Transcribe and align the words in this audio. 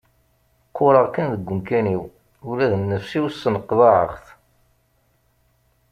Qqureɣ 0.69 1.07
kan 1.15 1.27
deg 1.33 1.49
umkan-iw 1.53 2.03
ula 2.49 2.65
d 2.71 2.73
nnefs-iw 2.81 3.25
sneqḍaɛeɣ-t. 3.31 4.27